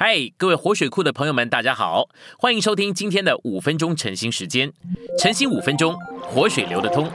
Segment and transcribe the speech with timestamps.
[0.00, 2.08] 嗨，各位活水库的朋友们，大家好，
[2.38, 4.72] 欢迎收听今天的五分钟晨兴时间。
[5.18, 7.10] 晨兴五分钟，活水流得通。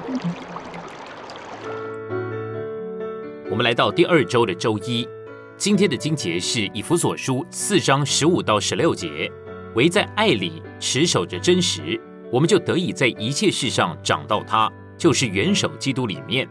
[3.50, 5.08] 我们来到第二周的周一，
[5.56, 9.32] 今天的经节是以弗所书四章十五到十六节。
[9.76, 11.98] 唯在爱里持守着真实，
[12.34, 16.46] 我们就得以在一切事上长到他，就是元首基督里面。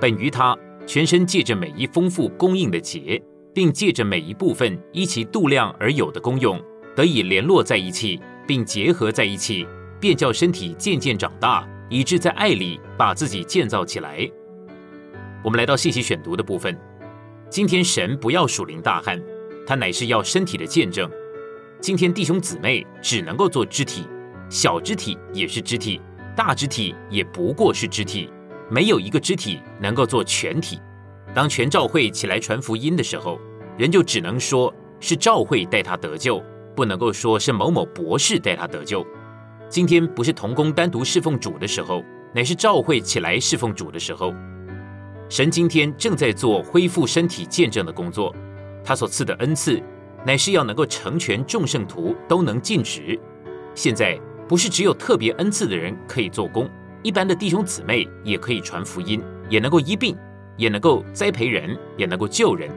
[0.00, 0.56] 本于他，
[0.86, 3.22] 全身借着每一丰富供应的节。
[3.54, 6.60] 并借着每一部分依其度量而有的功用，
[6.96, 9.64] 得以联络在一起，并结合在一起，
[10.00, 14.28] 便叫身体渐渐长大，以致在爱里把自己建造起来。
[15.44, 16.76] 我们来到信息选读的部分。
[17.48, 19.22] 今天神不要属灵大汉，
[19.64, 21.08] 他乃是要身体的见证。
[21.80, 24.04] 今天弟兄姊妹只能够做肢体，
[24.48, 26.00] 小肢体也是肢体，
[26.34, 28.28] 大肢体也不过是肢体，
[28.68, 30.80] 没有一个肢体能够做全体。
[31.34, 33.40] 当全召会起来传福音的时候，
[33.76, 36.40] 人就只能说是召会带他得救，
[36.76, 39.04] 不能够说是某某博士带他得救。
[39.68, 44.32] 今天不是同工单独侍奉主的时候，乃是召会起来侍奉主的时候。
[45.28, 48.32] 神今天正在做恢复身体见证的工作，
[48.84, 49.82] 他所赐的恩赐，
[50.24, 53.18] 乃是要能够成全众圣徒都能尽职。
[53.74, 56.70] 现在不是只有特别恩赐的人可以做工，
[57.02, 60.16] 一般的弟兄姊妹也可以传福音，也能够医病。
[60.56, 62.70] 也能够栽培人，也能够救人。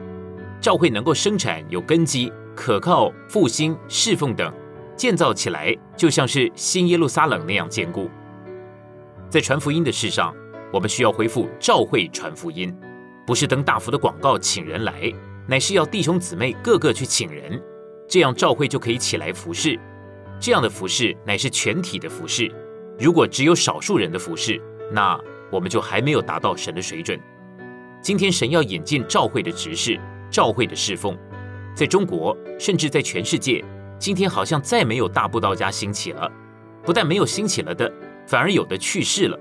[0.60, 4.52] 教会能够生产有根基，可靠复兴侍奉等，
[4.96, 8.10] 建造起来就像是新耶路撒冷那样坚固。
[9.30, 10.34] 在传福音的事上，
[10.72, 12.76] 我们需要恢复教会传福音，
[13.26, 15.12] 不是登大幅的广告请人来，
[15.46, 17.62] 乃是要弟兄姊妹个个去请人，
[18.08, 19.78] 这样教会就可以起来服侍。
[20.40, 22.50] 这样的服侍乃是全体的服侍。
[22.98, 24.60] 如果只有少数人的服侍，
[24.92, 25.18] 那
[25.52, 27.20] 我们就还没有达到神的水准。
[28.00, 29.98] 今天神要引进召会的执事，
[30.30, 31.18] 召会的侍奉，
[31.74, 33.62] 在中国甚至在全世界，
[33.98, 36.30] 今天好像再没有大布道家兴起了。
[36.84, 37.92] 不但没有兴起了的，
[38.26, 39.38] 反而有的去世了。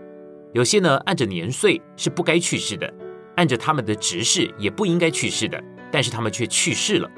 [0.53, 2.92] 有些呢，按着年岁是不该去世的，
[3.36, 7.10] 按着他们的执事也不应该去世的，但是他们却去世了。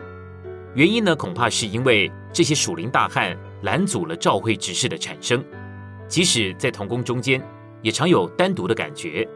[0.76, 5.44] 原因呢，恐怕是因为这些属灵大汉拦阻了召会执事的产生。
[6.08, 7.42] 即使在同工中间，
[7.82, 9.28] 也常有单独的感觉。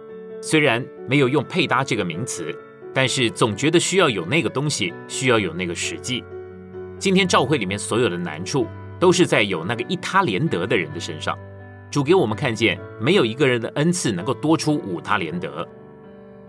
[0.45, 2.53] 虽然没有用配搭这个名词，
[2.93, 6.21] 但是总觉得需要有那个东西，需要有那个实际。
[6.99, 8.67] 今天教会里面所有的难处，
[8.99, 11.33] 都是在有那个一他连德的人的身上。
[11.89, 15.65] 主给我们看见，没有一个人的恩赐能够多出五他连德。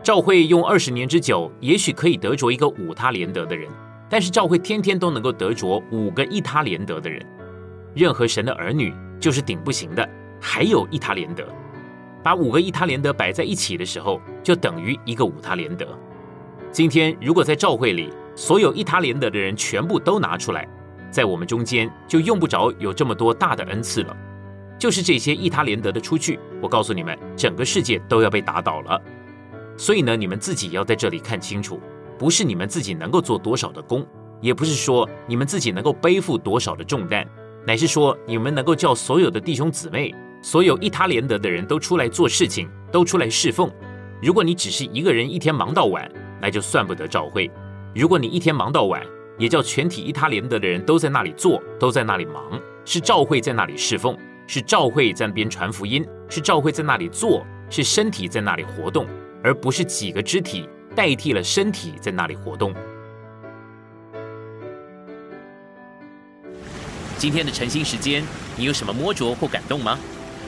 [0.03, 3.71] 教会用二十年之久，也许可以得着一个五他连德的人，
[4.11, 7.25] 但是教会天天都能够得着五个一他连德的人。
[7.95, 10.09] 任何神的儿女就是顶不行的，
[10.41, 11.47] 还有一他连德。
[12.25, 15.87] 把五个一他连德摆在一起的时候，就等于一个五他连德。
[16.73, 20.67] 今天如果在教会里，所有一他连德的人全部都拿出来，
[21.11, 24.17] 在我们中间就用不着有这么多大的恩赐了。
[24.79, 28.99] 就是这些一他连德的出去，我告诉你们，整个世界都要被打倒了。
[29.77, 31.79] 所以呢，你们自己要在这里看清楚，
[32.19, 34.05] 不是你们自己能够做多少的功，
[34.41, 37.29] 也不是说你们自己能够背负多少的重担，
[37.67, 40.15] 乃是说你们能够叫所有的弟兄姊妹。
[40.45, 43.73] 所有一他连德的人都出来做事情，都出来侍奉。
[44.21, 46.07] 如果你只是一个人一天忙到晚，
[46.39, 47.51] 那就算不得召会。
[47.95, 49.03] 如果你一天忙到晚，
[49.39, 59.07] 也叫全体一他连德的人都在那里做，都在那里忙，是召会在那里侍奉，是召会在那边传福音，是召会在那里做，是身体在那里活动，
[59.43, 62.75] 而不是几个肢体代替了身体在那里活动。
[67.17, 68.23] 今天的晨兴时间，
[68.59, 69.99] 你有什么摸着或感动吗？